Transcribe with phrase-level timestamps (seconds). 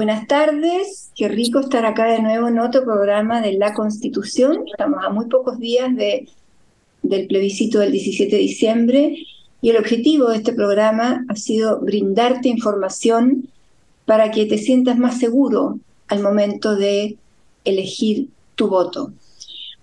[0.00, 1.10] buenas tardes.
[1.14, 4.64] Qué rico estar acá de nuevo en otro programa de la Constitución.
[4.66, 6.26] Estamos a muy pocos días de,
[7.02, 9.26] del plebiscito del 17 de diciembre
[9.60, 13.50] y el objetivo de este programa ha sido brindarte información
[14.06, 15.78] para que te sientas más seguro
[16.08, 17.18] al momento de
[17.66, 19.12] elegir tu voto.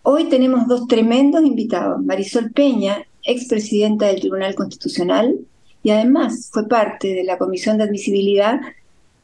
[0.02, 2.04] Hoy tenemos dos tremendos invitados.
[2.04, 5.36] Marisol Peña, expresidenta del Tribunal Constitucional
[5.84, 8.60] y además fue parte de la Comisión de Admisibilidad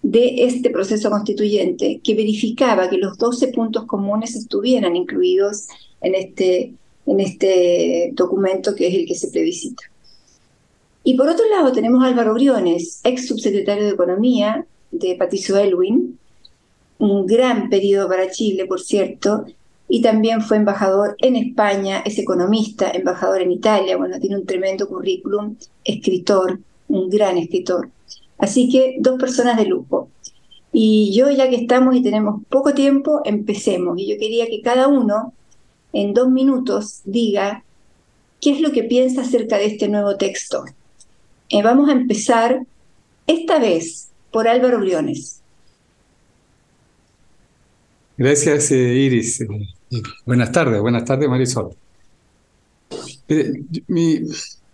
[0.03, 5.67] de este proceso constituyente que verificaba que los 12 puntos comunes estuvieran incluidos
[6.01, 6.73] en este,
[7.05, 9.83] en este documento que es el que se plebiscita.
[11.05, 16.19] Y por otro lado tenemos a Álvaro Briones, ex subsecretario de Economía de Patricio Elwin,
[16.99, 19.45] un gran periodo para Chile, por cierto,
[19.87, 24.87] y también fue embajador en España, es economista, embajador en Italia, bueno, tiene un tremendo
[24.87, 27.89] currículum, escritor, un gran escritor.
[28.37, 30.09] Así que dos personas de lujo.
[30.71, 33.97] Y yo ya que estamos y tenemos poco tiempo, empecemos.
[33.99, 35.33] Y yo quería que cada uno
[35.93, 37.63] en dos minutos diga
[38.41, 40.65] qué es lo que piensa acerca de este nuevo texto.
[41.49, 42.65] Eh, vamos a empezar
[43.27, 45.41] esta vez por Álvaro Briones.
[48.17, 49.41] Gracias, eh, Iris.
[49.41, 49.47] Eh,
[50.25, 51.75] buenas tardes, buenas tardes, Marisol.
[53.87, 54.21] mi,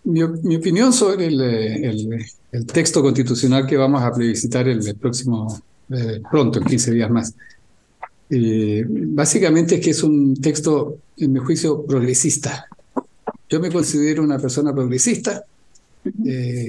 [0.03, 0.23] mi,
[0.55, 1.41] opinión sobre el,
[2.51, 5.61] el, texto constitucional que vamos a plebiscitar el, próximo,
[6.29, 7.35] pronto, en 15 días más,
[8.29, 12.67] básicamente es que es un texto, en mi juicio, progresista.
[13.49, 15.43] Yo me considero una persona progresista,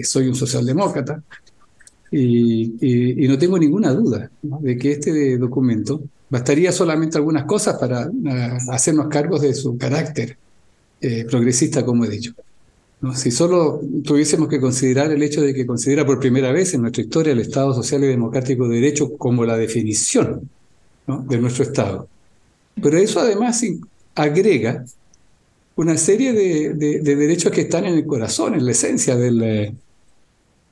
[0.03, 1.23] soy un socialdemócrata,
[2.11, 8.59] y, no tengo ninguna duda de que este documento bastaría solamente algunas cosas para ah,
[8.71, 10.37] hacernos cargos de su carácter
[11.01, 12.35] eh, progresista, como he dicho.
[13.15, 17.03] Si solo tuviésemos que considerar el hecho de que considera por primera vez en nuestra
[17.03, 20.49] historia el Estado Social y Democrático de Derecho como la definición
[21.07, 22.09] de nuestro Estado.
[22.81, 23.65] Pero eso además
[24.15, 24.85] agrega
[25.77, 29.73] una serie de, de, derechos que están en el corazón, en la esencia eh,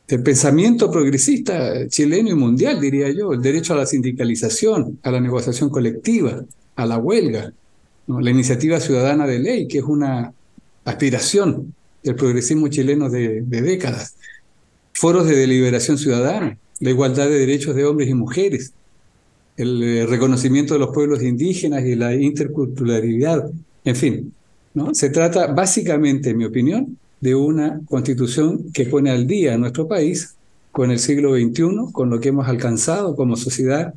[0.07, 5.21] del pensamiento progresista chileno y mundial, diría yo, el derecho a la sindicalización, a la
[5.21, 6.45] negociación colectiva,
[6.77, 7.53] a la huelga,
[8.07, 10.33] la iniciativa ciudadana de ley, que es una
[10.85, 14.15] aspiración del progresismo chileno de, décadas,
[14.93, 18.73] foros de deliberación ciudadana, la igualdad de derechos de hombres y mujeres,
[19.57, 23.51] el eh, reconocimiento de los pueblos indígenas y la interculturalidad,
[23.85, 24.33] en fin.
[24.93, 29.89] Se trata básicamente, en mi opinión, de una constitución que pone al día a nuestro
[29.89, 30.37] país
[30.71, 33.95] con el siglo XXI, con lo que hemos alcanzado como sociedad,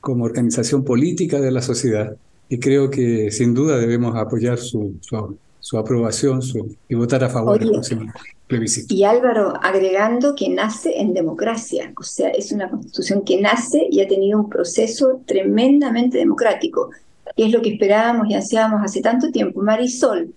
[0.00, 2.16] como organización política de la sociedad.
[2.50, 5.38] Y creo que sin duda debemos apoyar su, su,
[5.78, 8.12] aprobación su, y votar a favor del próximo
[8.46, 8.94] plebiscito.
[8.94, 14.00] Y Álvaro, agregando que nace en democracia, o sea, es una constitución que nace y
[14.00, 16.90] ha tenido un proceso tremendamente democrático,
[17.36, 19.60] que es lo que esperábamos y ansiábamos hace tanto tiempo.
[19.60, 20.32] Marisol,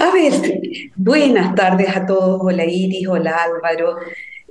[0.00, 0.32] a ver,
[0.96, 2.40] buenas tardes a todos.
[2.42, 3.96] Hola Iris, hola Álvaro.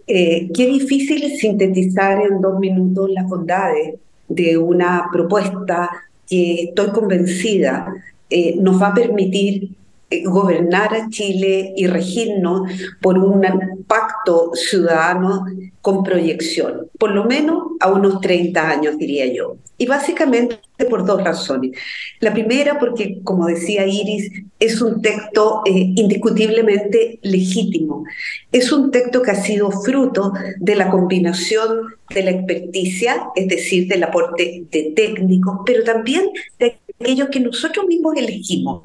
[0.06, 3.96] Eh, qué difícil sintetizar en dos minutos las bondades
[4.30, 5.90] de una propuesta
[6.28, 7.94] que estoy convencida
[8.30, 9.70] eh, nos va a permitir
[10.10, 12.72] eh, gobernar a Chile y regirnos
[13.02, 13.46] por un
[13.88, 15.46] pacto ciudadano
[15.82, 19.58] con proyección, por lo menos a unos 30 años, diría yo.
[19.78, 21.72] Y básicamente por dos razones.
[22.20, 28.04] La primera, porque, como decía Iris, es un texto eh, indiscutiblemente legítimo.
[28.52, 33.88] Es un texto que ha sido fruto de la combinación de la experticia, es decir,
[33.88, 36.30] del aporte de técnicos, pero también
[36.60, 38.82] de aquellos que nosotros mismos elegimos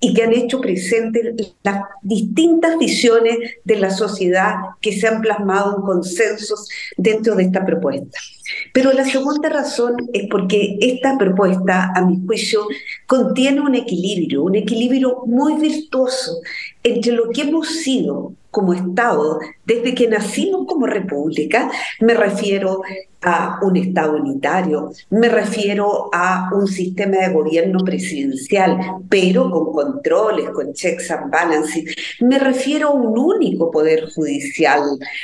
[0.00, 5.76] y que han hecho presentes las distintas visiones de la sociedad que se han plasmado
[5.76, 8.18] en consensos dentro de esta propuesta.
[8.72, 12.66] Pero la segunda razón es porque esta propuesta, a mi juicio,
[13.06, 16.40] contiene un equilibrio, un equilibrio muy virtuoso
[16.82, 22.82] entre lo que hemos sido como Estado desde que nacimos como República, me refiero
[23.24, 28.78] a un Estado unitario, me refiero a un sistema de gobierno presidencial,
[29.08, 34.82] pero con controles, con checks and balances, me refiero a un único poder judicial,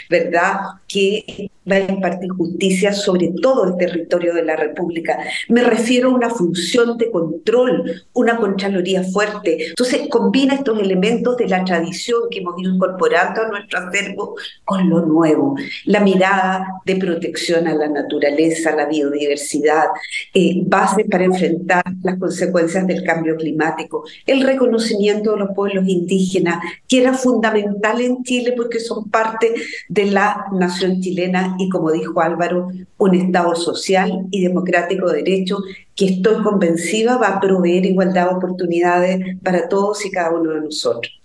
[0.08, 0.60] ¿verdad?
[0.88, 5.18] Que va a impartir justicia sobre todo el territorio de la República.
[5.48, 9.68] Me refiero a una función de control, una Contraloría fuerte.
[9.68, 14.88] Entonces, combina estos elementos de la tradición que hemos ido incorporando a nuestro acervo con
[14.88, 19.86] lo nuevo, la mirada de protección a la naturaleza, la biodiversidad,
[20.34, 26.62] eh, bases para enfrentar las consecuencias del cambio climático, el reconocimiento de los pueblos indígenas,
[26.88, 29.54] que era fundamental en Chile porque son parte
[29.88, 35.58] de la nación chilena y, como dijo Álvaro, un Estado social y democrático de derecho
[35.94, 40.60] que estoy convencida va a proveer igualdad de oportunidades para todos y cada uno de
[40.62, 41.19] nosotros.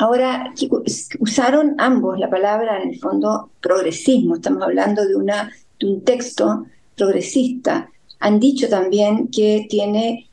[0.00, 0.54] Ahora,
[1.18, 4.36] usaron ambos la palabra, en el fondo, progresismo.
[4.36, 6.64] Estamos hablando de, una, de un texto
[6.96, 7.90] progresista.
[8.18, 10.30] Han dicho también que tiene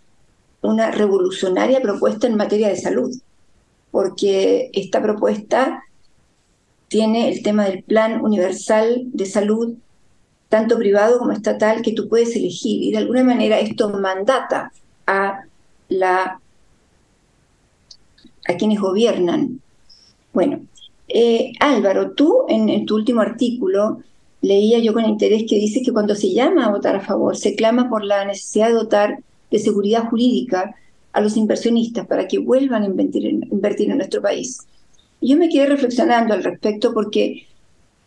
[0.61, 3.13] una revolucionaria propuesta en materia de salud,
[3.91, 5.83] porque esta propuesta
[6.87, 9.73] tiene el tema del plan universal de salud,
[10.47, 12.83] tanto privado como estatal, que tú puedes elegir.
[12.83, 14.71] Y de alguna manera esto mandata
[15.05, 15.41] a
[15.89, 16.39] la
[18.47, 19.61] a quienes gobiernan.
[20.33, 20.61] Bueno,
[21.07, 23.99] eh, Álvaro, tú en, tu último artículo
[24.41, 27.55] leía yo con interés que dices que cuando se llama a votar a favor, se
[27.55, 30.75] clama por la necesidad de dotar de seguridad jurídica
[31.13, 34.59] a los inversionistas para que vuelvan a invertir en, invertir en nuestro país.
[35.21, 37.47] Yo me quedé reflexionando al respecto porque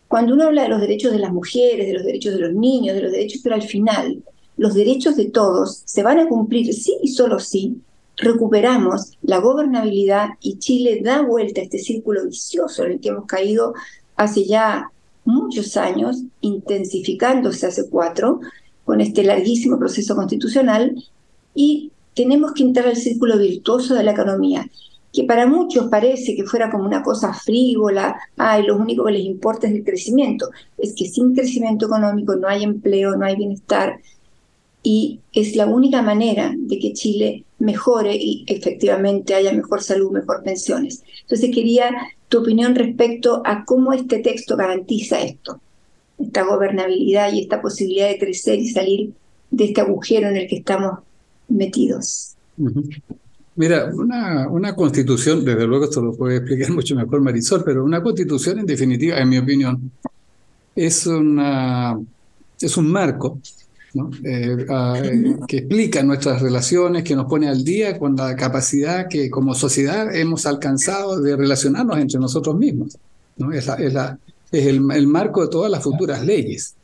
[0.07, 2.95] cuando uno habla de los derechos de las mujeres, de los derechos de los niños,
[2.95, 4.23] de los derechos, pero al final
[4.57, 7.81] los derechos de todos se van a cumplir sí y solo sí
[8.21, 13.25] recuperamos la gobernabilidad y Chile da vuelta a este círculo vicioso en el que hemos
[13.25, 13.73] caído
[14.15, 14.91] hace ya
[15.25, 18.39] muchos años, intensificándose hace cuatro,
[18.85, 20.95] con este larguísimo proceso constitucional,
[21.53, 24.69] y tenemos que entrar al círculo virtuoso de la economía,
[25.11, 29.25] que para muchos parece que fuera como una cosa frívola, ay, lo único que les
[29.25, 30.49] importa es el crecimiento.
[30.77, 33.99] Es que sin crecimiento económico no hay empleo, no hay bienestar,
[34.83, 40.43] y es la única manera de que Chile mejore y efectivamente haya mejor salud, mejor
[40.43, 41.03] pensiones.
[41.21, 41.91] Entonces quería
[42.29, 45.59] tu opinión respecto a cómo este texto garantiza esto,
[46.17, 49.13] esta gobernabilidad y esta posibilidad de crecer y salir
[49.51, 50.99] de este agujero en el que estamos
[51.47, 52.35] metidos.
[53.55, 58.01] Mira, una, una constitución, desde luego esto lo puede explicar mucho mejor Marisol, pero una
[58.01, 59.91] constitución en definitiva, en mi opinión,
[60.75, 61.99] es, una,
[62.59, 63.39] es un marco
[64.23, 65.01] eh, ah,
[65.47, 70.15] que explica nuestras relaciones, que nos pone al día con la capacidad que como sociedad
[70.15, 72.97] hemos alcanzado de relacionarnos entre nosotros mismos.
[73.53, 73.67] Es,
[74.51, 76.75] el, marco de todas las futuras leyes.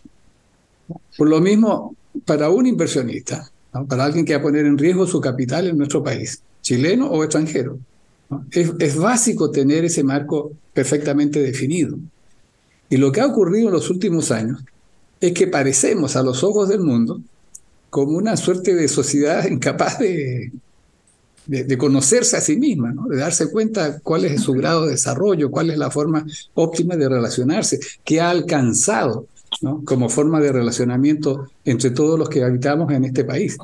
[1.17, 1.95] Por lo mismo,
[2.25, 3.49] para un inversionista,
[3.87, 7.23] para alguien que va a poner en riesgo su capital en nuestro país, chileno o
[7.23, 7.77] extranjero,
[8.51, 11.97] es básico tener ese marco perfectamente definido.
[12.89, 14.63] Y lo que ha ocurrido en los últimos años
[15.19, 17.21] es que parecemos a los ojos del mundo
[17.89, 20.51] como una suerte de sociedad incapaz de,
[21.47, 23.07] de, conocerse a sí misma, ¿no?
[23.07, 27.07] de darse cuenta cuál es su grado de desarrollo, cuál es la forma óptima de
[27.07, 29.27] relacionarse, qué ha alcanzado
[29.85, 33.57] como forma de relacionamiento entre todos los que habitamos en este país.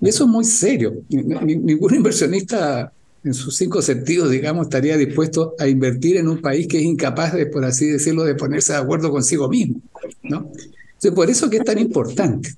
[0.00, 0.94] Y eso es muy serio.
[1.10, 2.90] Ningún inversionista
[3.22, 7.34] en sus cinco sentidos, digamos, estaría dispuesto a invertir en un país que es incapaz
[7.34, 9.82] de, por así decirlo, de ponerse de acuerdo consigo mismo.
[10.22, 10.50] ¿no?
[11.12, 12.54] Por eso que es tan importante.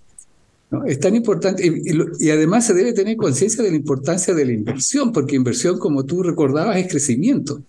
[0.71, 0.85] ¿no?
[0.85, 5.13] Es tan importante y, además se debe tener conciencia de la importancia de la inversión,
[5.13, 7.63] porque inversión, como tú recordabas, es crecimiento.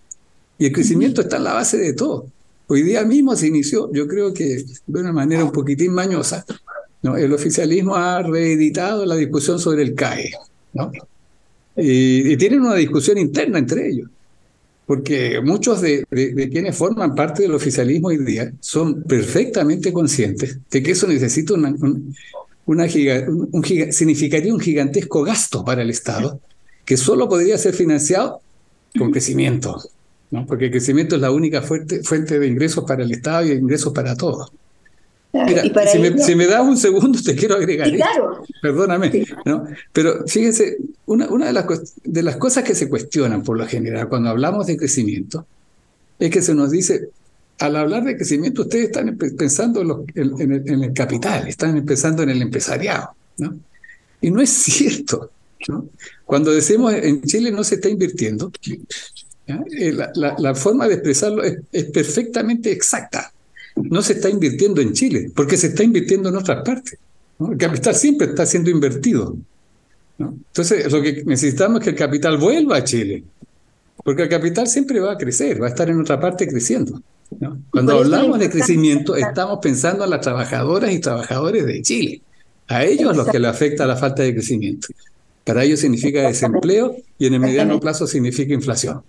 [0.58, 2.26] Y el crecimiento está en la base de todo.
[2.66, 6.44] Hoy día mismo se inició, yo creo que de una manera un poquitín mañosa,
[7.02, 7.16] ¿no?
[7.16, 10.32] el oficialismo ha reeditado la discusión sobre el CAE.
[10.72, 10.90] ¿no?
[11.76, 14.08] y tienen una discusión interna entre ellos
[14.86, 16.06] porque muchos de,
[16.50, 21.74] quienes forman parte del oficialismo hoy día son perfectamente conscientes de que eso necesita una,
[22.66, 26.40] una un, significaría un gigantesco gasto para el Estado,
[26.84, 28.40] que solo podría ser financiado
[28.98, 29.82] con crecimiento,
[30.30, 30.46] ¿no?
[30.46, 33.54] porque el crecimiento es la única fuente, fuente de ingresos para el Estado y de
[33.56, 34.52] ingresos para todos.
[35.32, 37.90] Mira, si, me, das un segundo, te quiero agregar.
[37.90, 38.44] claro.
[38.62, 39.24] Perdóname.
[39.44, 39.66] ¿no?
[39.92, 40.76] Pero fíjense,
[41.06, 44.66] una, una de, las, de las cosas que se cuestionan por lo general cuando hablamos
[44.66, 45.46] de crecimiento
[46.18, 47.08] es que se nos dice,
[47.58, 52.30] al hablar de crecimiento, ustedes están pensando en, el, en, el, capital, están pensando en
[52.30, 53.10] el empresariado.
[53.38, 53.58] ¿no?
[54.20, 55.30] Y no es cierto.
[55.68, 55.88] ¿no?
[56.24, 58.52] Cuando decimos en Chile no se está invirtiendo,
[59.46, 63.32] eh, la, la, la, forma de expresarlo es, es perfectamente exacta
[63.76, 66.98] no se está invirtiendo en Chile, porque se está invirtiendo en otras partes.
[67.40, 69.36] El capital siempre está siendo invertido.
[70.18, 73.24] Entonces, lo que necesitamos es que el capital vuelva a Chile,
[74.04, 77.00] porque el capital siempre va a crecer, va a estar en otra parte creciendo.
[77.70, 82.20] Cuando hablamos de crecimiento, estamos pensando en las trabajadoras y trabajadores de Chile.
[82.68, 84.88] A ellos los que le afecta la falta de crecimiento.
[85.44, 89.02] Para ellos significa desempleo y en el mediano plazo significa inflación.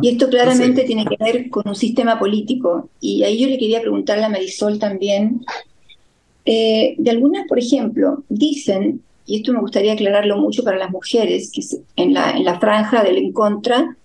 [0.00, 2.88] Y esto claramente tiene que ver con un sistema político.
[3.00, 5.44] Y ahí yo le quería preguntarle a Marisol también,
[6.44, 11.50] eh, de algunas, por ejemplo, dicen, y esto me gustaría aclararlo mucho para las mujeres,
[11.52, 11.62] que
[11.96, 13.96] en la, en la franja del en contra,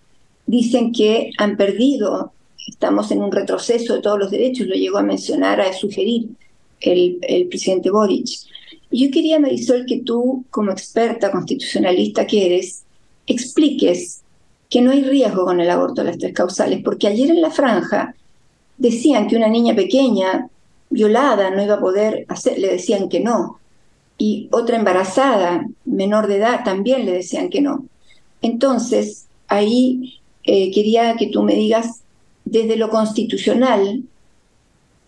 [0.45, 2.33] dicen que han perdido,
[2.67, 6.29] estamos en un retroceso de todos los derechos, lo llegó a mencionar, a sugerir
[6.81, 8.27] el, el presidente Boric.
[8.91, 12.83] Yo quería, Marisol, que tú, como experta constitucionalista que eres,
[13.27, 14.21] expliques
[14.69, 17.51] que no hay riesgo con el aborto de las tres causales, porque ayer en la
[17.51, 18.15] franja
[18.77, 20.49] decían que una niña pequeña,
[20.89, 23.59] violada, no iba a poder hacer, le decían que no,
[24.17, 27.85] y otra embarazada, menor de edad, también le decían que no.
[28.41, 32.01] Entonces, ahí eh, quería que tú me digas
[32.45, 34.03] desde lo constitucional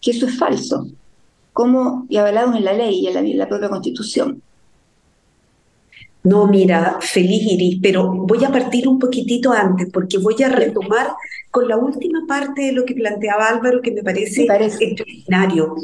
[0.02, 0.88] que eso es falso,
[1.54, 4.42] como y avalados en la ley y en la propia constitución.
[6.28, 11.08] No, mira, feliz Iris, pero voy a partir un poquitito antes porque voy a retomar
[11.52, 15.76] con la última parte de lo que planteaba Álvaro que me parece, extraordinario.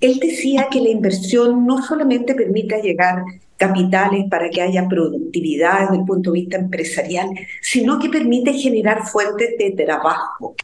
[0.00, 3.22] Él decía que la inversión no solamente permite llegar
[3.58, 7.28] capitales para que haya productividad desde el punto de vista empresarial,
[7.60, 10.56] sino que permite generar fuentes de trabajo.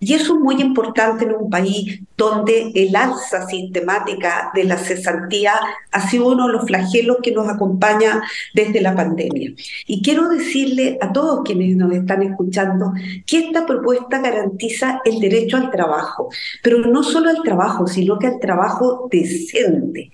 [0.00, 5.52] Y eso es muy importante en un país donde el alza sistemática de la cesantía
[5.92, 8.22] ha sido uno de los flagelos que nos acompaña
[8.54, 9.52] desde la pandemia.
[9.86, 12.92] Y quiero decirle a todos quienes nos están escuchando
[13.26, 16.28] que esta propuesta garantiza el derecho al trabajo,
[16.62, 20.10] pero no solo al trabajo, sino que al trabajo decente,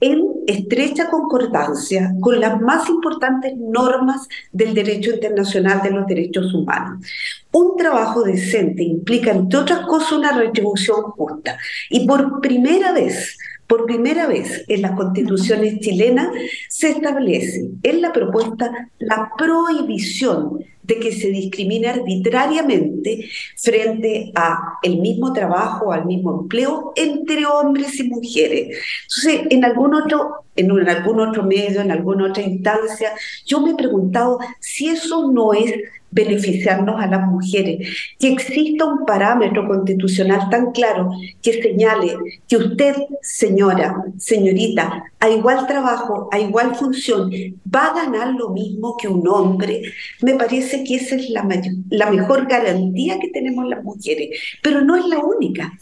[0.00, 7.04] en estrecha concordancia con las más importantes normas del derecho internacional de los derechos humanos.
[7.50, 11.58] Un trabajo decente implica, entre otras cosas, una retribución justa.
[11.90, 16.28] Y por primera vez, por primera vez en las constituciones chilenas
[16.68, 24.98] se establece en la propuesta la prohibición de que se discrimine arbitrariamente frente a el
[25.00, 28.78] mismo trabajo, al mismo empleo entre hombres y mujeres.
[29.02, 33.12] Entonces, en algún otro, en, en algún otro medio, en alguna otra instancia,
[33.44, 35.74] yo me he preguntado si eso no es
[36.10, 37.88] beneficiarnos a las mujeres,
[38.18, 41.10] que exista un parámetro constitucional tan claro
[41.42, 42.16] que señale
[42.48, 47.30] que usted, señora, señorita, a igual trabajo, a igual función,
[47.74, 49.82] va a ganar lo mismo que un hombre,
[50.22, 54.30] me parece que esa es la, mejor garantía que tenemos las mujeres,
[54.62, 55.78] pero no es la única.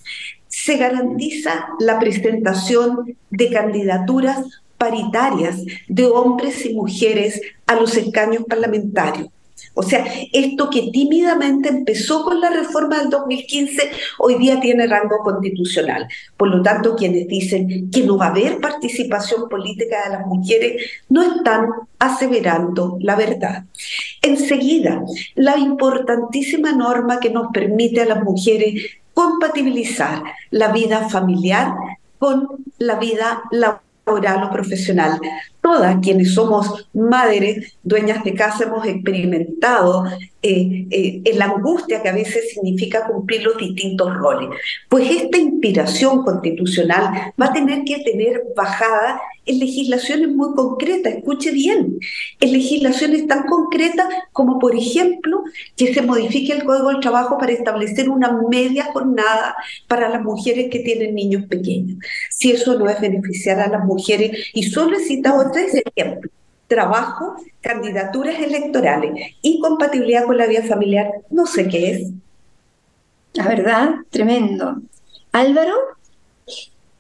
[0.48, 4.44] Se garantiza la presentación de candidaturas
[4.78, 9.28] paritarias de hombres y mujeres a los escaños parlamentarios.
[9.78, 15.18] O sea, esto que tímidamente empezó con la reforma del 2015, hoy día tiene rango
[15.18, 16.08] constitucional.
[16.34, 20.82] Por lo tanto, quienes dicen que no va a haber participación política de las mujeres
[21.10, 21.68] no están
[21.98, 23.64] aseverando la verdad.
[24.22, 25.02] Enseguida,
[25.34, 31.74] la importantísima norma que nos permite a las mujeres compatibilizar la vida familiar
[32.18, 35.20] con la vida laboral o profesional
[35.66, 40.04] todas quienes somos madres, dueñas de casa, hemos experimentado
[40.40, 44.48] eh, eh, la angustia que a veces significa cumplir los distintos roles.
[44.88, 51.50] Pues esta inspiración constitucional va a tener que tener bajada en legislaciones muy concretas, escuche
[51.50, 51.98] bien,
[52.40, 55.42] en legislaciones tan concretas como por ejemplo
[55.76, 59.56] que se modifique el Código del Trabajo para establecer una media jornada
[59.88, 61.98] para las mujeres que tienen niños pequeños.
[62.30, 66.32] Si eso no es beneficiar a las mujeres, y solo he citado tres ejemplos,
[66.66, 72.10] trabajo, candidaturas electorales y compatibilidad con la vida familiar, no sé qué es.
[73.32, 74.82] La verdad, tremendo.
[75.32, 75.74] Álvaro,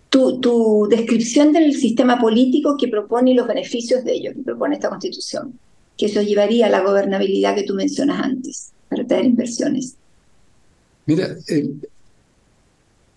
[0.08, 4.76] tu, tu, descripción del sistema político que propone y los beneficios de ello que propone
[4.76, 5.58] esta constitución,
[5.96, 9.96] que eso llevaría a la gobernabilidad que tú mencionas antes, para traer inversiones.
[11.04, 11.36] Mira,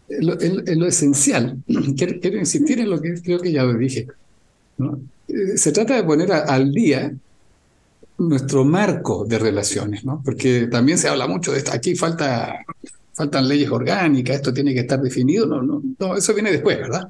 [0.10, 1.58] lo, lo, esencial,
[1.98, 4.08] quiero, quiero, insistir en lo que creo que ya lo dije,
[4.80, 5.00] ¿no?
[5.56, 7.14] se trata de poner al día
[8.18, 10.22] nuestro marco de relaciones, ¿no?
[10.24, 11.72] Porque también se habla mucho de esto.
[11.74, 12.66] Aquí falta,
[13.14, 15.46] faltan leyes orgánicas, esto tiene que estar definido.
[15.46, 17.10] No, no, no eso viene después, ¿verdad?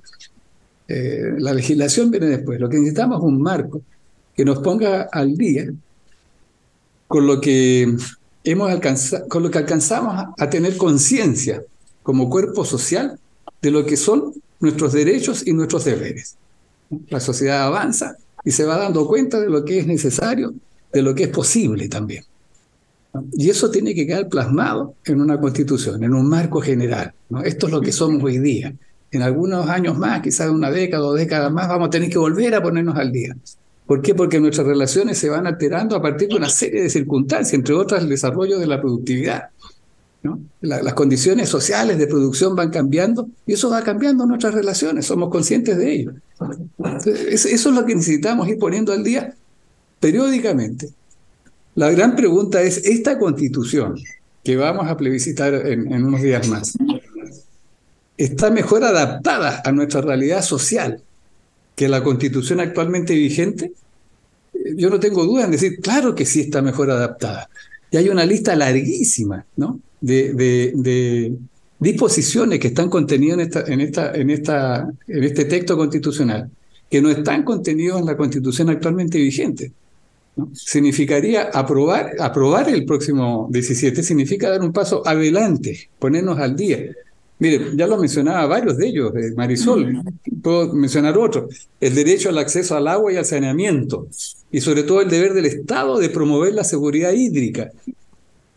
[0.87, 2.59] Eh, la legislación viene después.
[2.59, 3.81] Lo que necesitamos es un marco
[4.35, 5.71] que nos ponga al día
[7.07, 7.95] con lo que
[8.43, 11.63] hemos alcanzado, con lo que alcanzamos a tener conciencia
[12.03, 13.19] como cuerpo social
[13.61, 16.37] de lo que son nuestros derechos y nuestros deberes.
[17.09, 20.53] La sociedad avanza y se va dando cuenta de lo que es necesario,
[20.91, 22.23] de lo que es posible también.
[23.33, 27.13] Y eso tiene que quedar plasmado en una constitución, en un marco general.
[27.43, 28.73] Esto es lo que somos hoy día.
[29.11, 32.53] En algunos años más, quizás una década o décadas más, vamos a tener que volver
[32.53, 33.35] a ponernos al día.
[33.87, 34.13] ¿Por qué?
[34.13, 38.03] Porque nuestras relaciones se van alterando a partir de una serie de circunstancias, entre otras
[38.03, 39.49] el desarrollo de la productividad.
[40.61, 45.75] las condiciones sociales de producción van cambiando y eso va cambiando nuestras relaciones, somos conscientes
[45.77, 46.11] de ello.
[47.15, 49.35] Eso es lo que necesitamos ir poniendo al día
[49.99, 50.89] periódicamente.
[51.75, 53.95] La gran pregunta es, ¿esta constitución
[54.43, 56.77] que vamos a plebiscitar en, unos días más
[58.17, 61.01] está mejor adaptada a nuestra realidad social
[61.75, 63.73] que la constitución actualmente vigente?
[64.75, 67.49] Yo no tengo duda en decir, claro que sí está mejor adaptada.
[67.91, 69.79] Y hay una lista larguísima, ¿no?
[70.01, 71.37] de,
[71.79, 76.49] disposiciones que están contenidas en, esta, en, esta, en, esta, en este texto constitucional,
[76.89, 79.71] que no están contenidos en la constitución actualmente vigente.
[80.53, 86.79] Significaría aprobar, aprobar el próximo 17, significa dar un paso adelante, ponernos al día.
[87.39, 90.01] Mire, ya lo mencionaba varios de ellos, eh, Marisol,
[90.41, 91.67] puedo mencionar otros.
[91.79, 94.07] El derecho al acceso al agua y al saneamiento,
[94.51, 97.71] y sobre todo el deber del Estado de promover la seguridad hídrica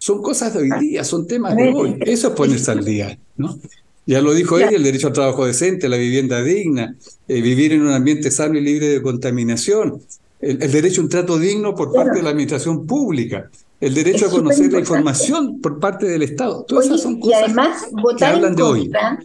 [0.02, 1.97] son cosas de hoy día, son temas de hoy.
[2.00, 3.56] Eso es ponerse al día, ¿no?
[4.04, 6.97] Ya lo dijo él, el derecho al trabajo decente, la vivienda digna,
[7.28, 10.02] eh, vivir en un ambiente sano y libre de contaminación,
[10.40, 13.49] el, derecho a un trato digno por parte de la administración pública,
[13.80, 16.64] el derecho a conocer la información por parte del Estado.
[16.66, 19.21] Todas esas son cosas y además, votar en contra,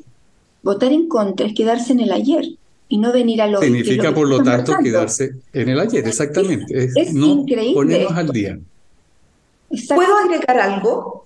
[0.61, 2.45] Votar en contra es quedarse en el ayer
[2.87, 6.91] y no venir a lo Significa, por lo tanto, quedarse en el ayer, exactamente.
[6.95, 7.43] Es, no
[7.73, 8.59] ponernos al día.
[9.69, 11.25] ¿Puedo agregar algo?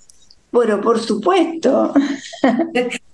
[0.51, 1.93] Bueno, por supuesto.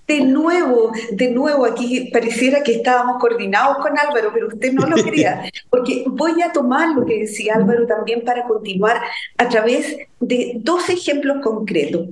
[0.07, 4.95] De nuevo, de nuevo, aquí pareciera que estábamos coordinados con Álvaro, pero usted no lo
[5.03, 9.01] quería, porque voy a tomar lo que decía Álvaro también para continuar
[9.37, 12.07] a través de dos ejemplos concretos.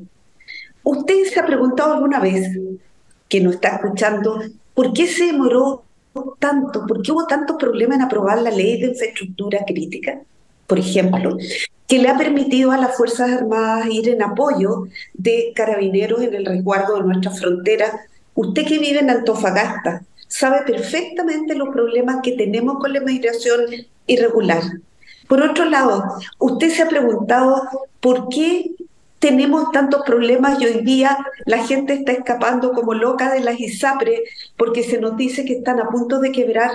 [0.84, 2.50] ¿Usted se ha preguntado alguna vez,
[3.29, 4.41] que no está escuchando,
[4.74, 5.84] por qué se demoró
[6.38, 10.19] tanto, por qué hubo tantos problemas en aprobar la ley de infraestructura crítica?
[10.67, 11.38] Por ejemplo,
[11.88, 16.46] que le ha permitido a las Fuerzas Armadas ir en apoyo de carabineros en el
[16.46, 17.92] resguardo de nuestras fronteras.
[18.34, 23.62] Usted que vive en Antofagasta sabe perfectamente los problemas que tenemos con la migración
[24.08, 24.63] irregular.
[25.27, 26.04] Por otro lado,
[26.39, 27.63] usted se ha preguntado
[28.00, 28.72] por qué
[29.19, 34.24] tenemos tantos problemas y hoy día la gente está escapando como loca de las ISAPRE
[34.58, 36.71] porque se nos dice que están a punto de quebrar,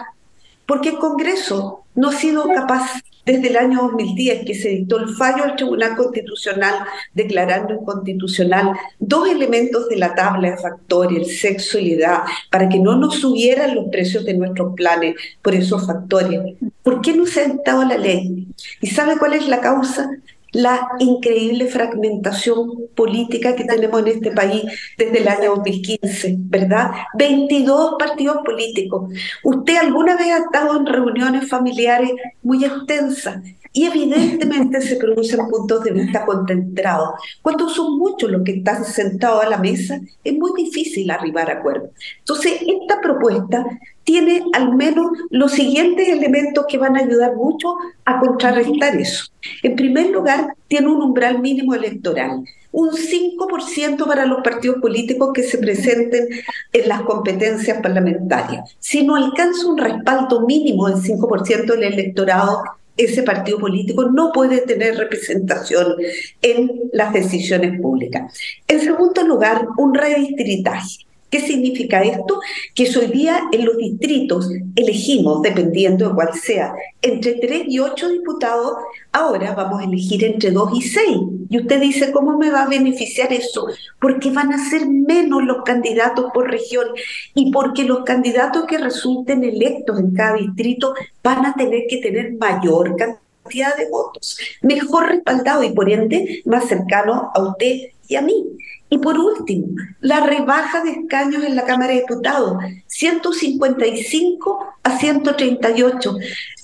[0.66, 5.08] porque el Congreso no ha sido capaz desde el año 2010 que se dictó el
[5.14, 6.74] fallo del Tribunal Constitucional
[7.14, 12.18] declarando inconstitucional dos elementos de la tabla de factores, el sexo y la edad,
[12.50, 16.40] para que no nos subieran los precios de nuestros planes por esos factores.
[16.82, 18.48] ¿Por qué no se ha dictado la ley?
[18.80, 20.10] ¿Y sabe cuál es la causa?
[20.52, 24.64] La increíble fragmentación política que tenemos en este país
[24.96, 26.90] desde el año 2015, ¿verdad?
[27.14, 29.12] 22 partidos políticos.
[29.44, 33.40] Usted alguna vez ha estado en reuniones familiares muy extensas
[33.72, 37.10] y evidentemente se producen puntos de vista concentrados.
[37.40, 41.54] Cuando son muchos los que están sentados a la mesa, es muy difícil arribar a
[41.54, 41.90] acuerdos.
[42.18, 43.64] Entonces, esta propuesta
[44.02, 49.26] tiene al menos los siguientes elementos que van a ayudar mucho a contrarrestar eso.
[49.62, 55.42] En primer lugar, tiene un umbral mínimo electoral, un 5% para los partidos políticos que
[55.44, 56.26] se presenten
[56.72, 58.76] en las competencias parlamentarias.
[58.80, 62.62] Si no alcanza un respaldo mínimo del 5% del electorado,
[62.96, 65.96] ese partido político no puede tener representación
[66.42, 68.32] en las decisiones públicas.
[68.66, 71.09] En segundo lugar, un redistritaje.
[71.30, 72.40] ¿Qué significa esto?
[72.74, 78.08] Que hoy día en los distritos elegimos, dependiendo de cuál sea, entre 3 y 8
[78.08, 78.72] diputados,
[79.12, 81.06] ahora vamos a elegir entre 2 y 6.
[81.48, 83.68] Y usted dice, ¿cómo me va a beneficiar eso?
[84.00, 86.88] Porque van a ser menos los candidatos por región
[87.34, 92.32] y porque los candidatos que resulten electos en cada distrito van a tener que tener
[92.34, 98.22] mayor cantidad de votos, mejor respaldado y por ende más cercano a usted y a
[98.22, 98.44] mí.
[98.92, 99.68] Y por último,
[100.00, 106.16] la rebaja de escaños en la Cámara de Diputados, 155 a 138.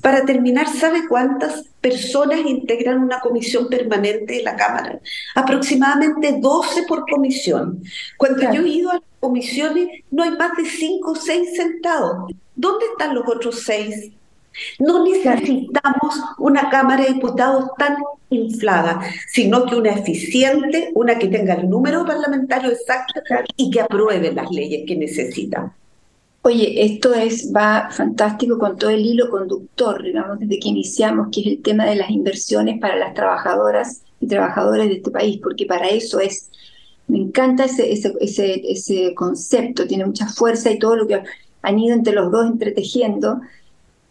[0.03, 4.99] Para terminar, ¿sabe cuántas personas integran una comisión permanente de la Cámara?
[5.37, 7.81] Aproximadamente 12 por comisión.
[8.17, 12.33] Cuando yo he ido a las comisiones, no hay más de 5 o 6 sentados.
[12.57, 14.11] ¿Dónde están los otros 6?
[14.79, 17.97] No necesitamos una Cámara de Diputados tan
[18.31, 23.21] inflada, sino que una eficiente, una que tenga el número parlamentario exacto
[23.57, 25.75] y que apruebe las leyes que necesita.
[26.43, 31.41] Oye, esto es va fantástico con todo el hilo conductor, digamos, desde que iniciamos, que
[31.41, 35.67] es el tema de las inversiones para las trabajadoras y trabajadores de este país, porque
[35.67, 36.51] para eso es.
[37.09, 41.23] Me encanta ese, ese, ese, ese concepto, tiene mucha fuerza y todo lo que
[41.63, 43.41] han ido entre los dos entretejiendo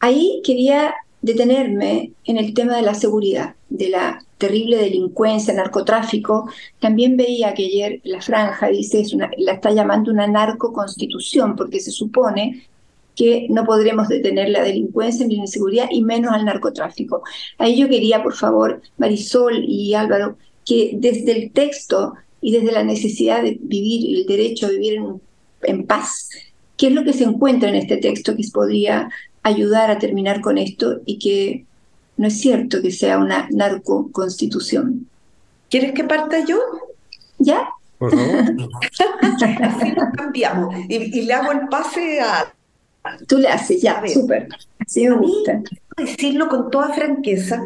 [0.06, 6.48] Ahí quería detenerme en el tema de la seguridad, de la terrible delincuencia, narcotráfico,
[6.80, 11.80] también veía que ayer la franja dice, es una, la está llamando una narcoconstitución, porque
[11.80, 12.68] se supone
[13.16, 17.24] que no podremos detener la delincuencia ni la inseguridad y menos al narcotráfico.
[17.58, 20.38] Ahí yo quería, por favor, Marisol y Álvaro,
[20.68, 25.20] que desde el texto y desde la necesidad de vivir el derecho a vivir en,
[25.64, 26.30] en paz,
[26.78, 29.10] ¿qué es lo que se encuentra en este texto que podría
[29.46, 31.66] ayudar a terminar con esto y que
[32.18, 35.08] no es cierto que sea una narcoconstitución?
[35.70, 36.60] ¿Quieres que parta yo?
[37.38, 37.70] ¿Ya?
[37.98, 38.56] Por favor.
[39.62, 42.54] Así lo cambiamos y, y le hago el pase a
[43.28, 44.48] Tú le haces, ya, súper.
[44.80, 45.62] Así me gusta.
[45.98, 47.64] Decirlo con toda franqueza,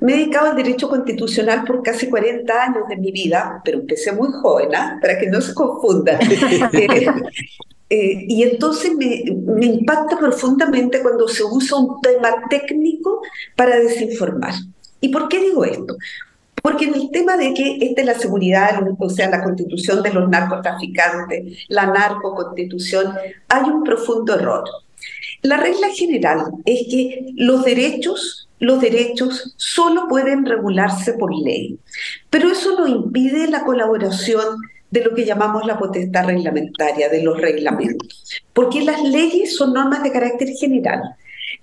[0.00, 4.12] me he dedicado al derecho constitucional por casi 40 años de mi vida, pero empecé
[4.12, 4.98] muy joven, ¿ah?
[5.00, 6.18] para que no se confunda.
[7.90, 13.22] Eh, y entonces me, me impacta profundamente cuando se usa un tema técnico
[13.56, 14.54] para desinformar.
[15.00, 15.96] ¿Y por qué digo esto?
[16.62, 20.12] Porque en el tema de que esta es la seguridad, o sea, la constitución de
[20.12, 23.14] los narcotraficantes, la narcoconstitución,
[23.48, 24.64] hay un profundo error.
[25.42, 31.78] La regla general es que los derechos, los derechos solo pueden regularse por ley,
[32.28, 34.58] pero eso no impide la colaboración
[34.90, 40.02] de lo que llamamos la potestad reglamentaria, de los reglamentos, porque las leyes son normas
[40.02, 41.16] de carácter general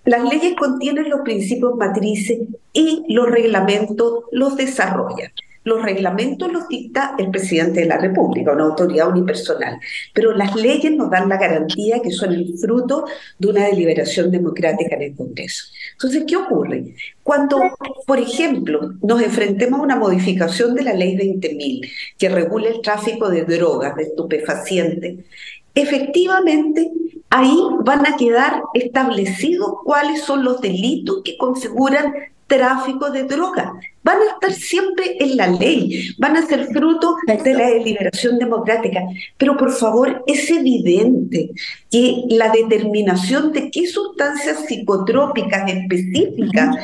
[0.06, 2.40] las leyes contienen los principios matrices
[2.74, 5.32] y los reglamentos los desarrollan.
[5.66, 9.80] Los reglamentos los dicta el presidente de la República, una autoridad unipersonal,
[10.14, 13.06] pero las leyes nos dan la garantía que son el fruto
[13.40, 15.66] de una deliberación democrática en el Congreso.
[15.94, 16.96] Entonces, ¿qué ocurre?
[17.24, 17.60] Cuando,
[18.06, 23.30] por ejemplo, nos enfrentemos a una modificación de la ley 20.000 que regula el tráfico
[23.30, 25.26] de drogas, de estupefacientes,
[25.74, 26.92] efectivamente
[27.32, 32.14] ahí van a quedar establecidos cuáles son los delitos que configuran
[32.48, 33.72] tráfico de drogas.
[34.04, 39.02] Van a estar siempre en la ley, van a ser fruto de la deliberación democrática.
[39.38, 41.50] Pero por favor, es evidente
[41.90, 46.76] que la determinación de qué sustancias psicotrópicas específicas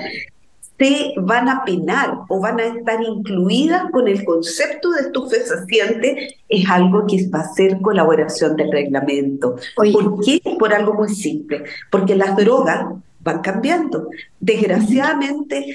[0.80, 6.68] se van a penar o van a estar incluidas con el concepto de estupefaciente es
[6.68, 9.58] algo que va a ser colaboración del reglamento.
[9.76, 10.42] ¿Por qué?
[10.58, 14.10] Por algo muy simple, porque las drogas van cambiando.
[14.40, 15.66] Desgraciadamente,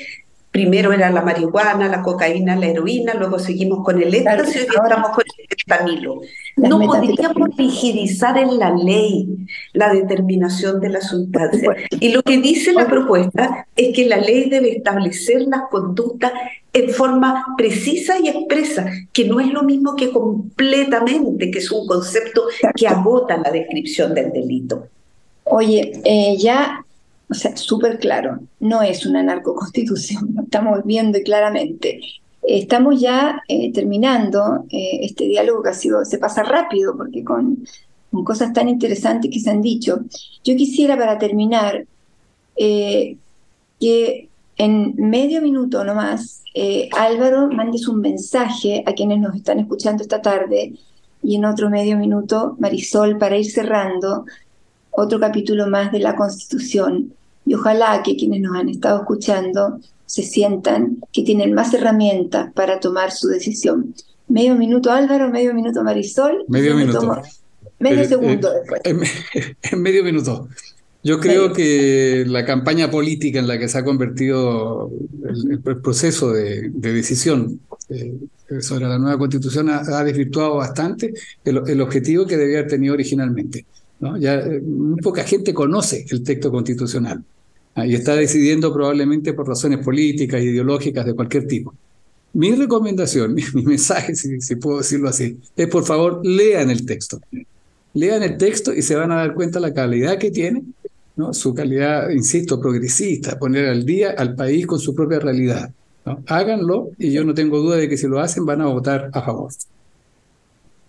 [0.57, 4.97] primero era la marihuana, la cocaína, la heroína, luego seguimos con el éxtasis y ahora
[4.97, 6.21] estamos con el fentanilo.
[6.57, 9.29] No podríamos rigidizar en la ley
[9.75, 11.77] la determinación de la sustancia.
[12.01, 16.33] Y lo que dice la propuesta es que la ley debe establecer las conductas
[16.73, 21.87] en forma precisa y expresa, que no es lo mismo que completamente, que es un
[21.87, 24.89] concepto que agota la descripción del delito.
[25.45, 26.85] Oye, eh, ya
[27.29, 32.01] o sea, súper claro, no es una narcoconstitución, lo estamos viendo claramente.
[32.43, 37.67] Estamos ya eh, terminando eh, este diálogo que ha sido, se pasa rápido porque con,
[38.13, 40.01] con, cosas tan interesantes que se han dicho.
[40.45, 41.85] Yo quisiera para terminar
[42.57, 43.17] eh,
[43.81, 46.43] que en medio minuto nomás
[46.97, 50.73] Álvaro mandes un mensaje a quienes nos están escuchando esta tarde
[51.23, 54.25] y en otro medio minuto Marisol para ir cerrando
[54.97, 57.13] otro capítulo más de la Constitución
[57.45, 62.81] y ojalá que quienes nos han estado escuchando se sientan que tienen más herramientas para
[62.81, 63.95] tomar su decisión.
[64.29, 66.45] Medio minuto Álvaro, medio minuto Marisol.
[66.49, 67.23] Medio minuto.
[67.79, 68.81] medio eh, segundo eh, después.
[69.73, 70.49] En, medio minuto.
[71.05, 74.91] Yo creo que la campaña política en la que se ha convertido
[75.49, 78.13] el, proceso de, decisión eh,
[78.61, 83.67] sobre la nueva constitución ha, desvirtuado bastante el, el, objetivo que debía haber tenido originalmente.
[84.01, 84.17] ¿No?
[84.17, 87.23] Ya muy poca gente conoce el texto constitucional.
[87.77, 91.75] Ah, y está decidiendo probablemente por razones políticas, ideológicas, de cualquier tipo.
[92.33, 97.21] Mi recomendación, mi, mensaje, si, puedo decirlo así, es por favor lean el texto.
[97.93, 100.63] Lean el texto y se van a dar cuenta la calidad que tiene,
[101.17, 101.35] ¿no?
[101.35, 105.71] su calidad, insisto, progresista, poner al día al país con su propia realidad.
[106.07, 106.23] ¿no?
[106.27, 109.23] Háganlo y yo no tengo duda de que si lo hacen van a votar a
[109.23, 109.53] favor.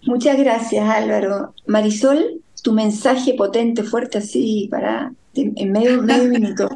[0.06, 1.54] Muchas gracias Álvaro.
[1.66, 6.70] Marisol, tu mensaje potente, fuerte así para en medio, medio minuto.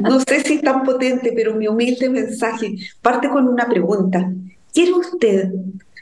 [0.00, 4.32] No sé si es tan potente, pero mi humilde mensaje parte con una pregunta.
[4.72, 5.50] ¿Quiere usted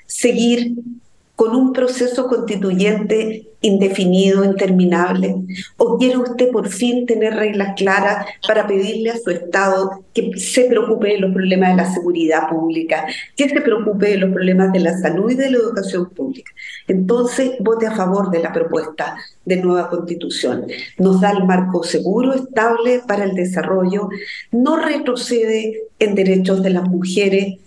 [0.07, 0.75] seguir
[1.39, 5.37] con un proceso constituyente indefinido, interminable?
[5.77, 10.65] ¿O quiere usted por fin tener reglas claras para pedirle a su Estado que se
[10.65, 14.81] preocupe de los problemas de la seguridad pública, que se preocupe de los problemas de
[14.81, 16.51] la salud y de la educación pública?
[16.89, 20.67] Entonces, vote a favor de la propuesta de nueva constitución.
[20.99, 24.09] Nos da el marco seguro, estable para el desarrollo,
[24.51, 27.59] no retrocede en derechos de las mujeres.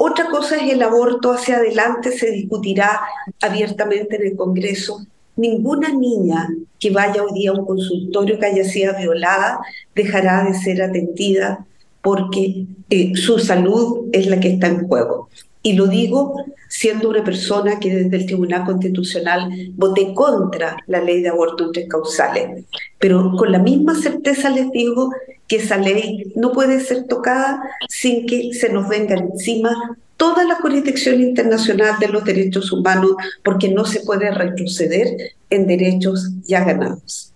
[0.00, 3.00] Otra cosa es el aborto hacia adelante, se discutirá
[3.42, 5.04] abiertamente en el Congreso.
[5.34, 9.58] Ninguna niña que vaya hoy día a un consultorio que haya sido violada
[9.96, 11.66] dejará de ser atendida
[12.00, 15.28] porque eh, su salud es la que está en juego.
[15.62, 16.34] Y lo digo
[16.68, 21.72] siendo una persona que desde el Tribunal Constitucional voté contra la ley de aborto en
[21.72, 22.64] tres causales.
[22.98, 25.10] Pero con la misma certeza les digo
[25.46, 30.56] que esa ley no puede ser tocada sin que se nos venga encima toda la
[30.56, 35.16] jurisdicción internacional de los derechos humanos, porque no se puede retroceder
[35.48, 37.32] en derechos ya ganados.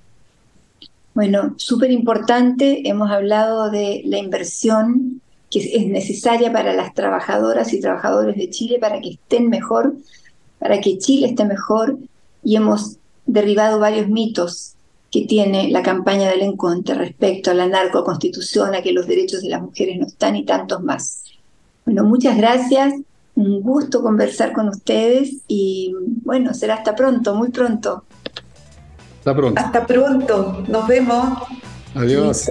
[1.14, 5.21] Bueno, súper importante, hemos hablado de la inversión
[5.52, 9.94] que es necesaria para las trabajadoras y trabajadores de Chile para que estén mejor,
[10.58, 11.98] para que Chile esté mejor,
[12.42, 14.74] y hemos derribado varios mitos
[15.10, 19.50] que tiene la campaña del Encontre respecto a la narcoconstitución, a que los derechos de
[19.50, 21.22] las mujeres no están y tantos más.
[21.84, 22.94] Bueno, muchas gracias,
[23.34, 28.04] un gusto conversar con ustedes y bueno, será hasta pronto, muy pronto.
[29.18, 29.60] Hasta pronto.
[29.60, 31.38] Hasta pronto, nos vemos.
[31.94, 32.50] Adiós.